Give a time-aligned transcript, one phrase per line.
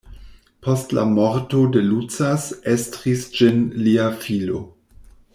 [0.67, 4.63] Post la morto de Lucas estris ĝin lia filo.